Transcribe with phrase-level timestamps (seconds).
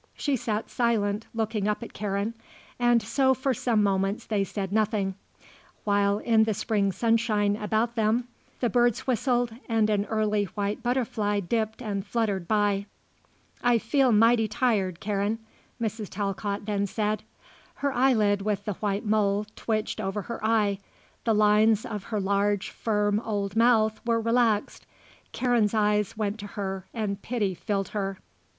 [0.15, 2.33] She sat silent, looking up at Karen,
[2.79, 5.13] and so for some moments they said nothing,
[5.83, 8.27] while in the spring sunshine about them
[8.61, 12.87] the birds whistled and an early white butterfly dipped and fluttered by.
[13.61, 15.37] "I feel mighty tired, Karen,"
[15.79, 16.09] Mrs.
[16.09, 17.21] Talcott then said.
[17.75, 20.79] Her eyelid with the white mole twitched over her eye,
[21.25, 24.87] the lines of her large, firm old mouth were relaxed.
[25.31, 28.17] Karen's eyes went to her and pity filled her.